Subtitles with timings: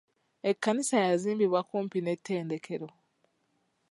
[0.49, 2.87] Ekkanisa yazimbibwa kumpi n'ettendekero.